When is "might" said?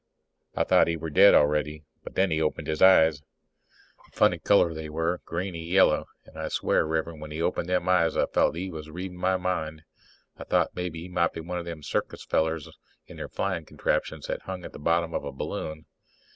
11.07-11.33